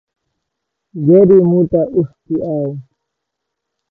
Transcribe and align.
Geri 1.05 1.37
mut'a 1.49 1.81
ushti 1.99 2.35
aw 2.57 2.69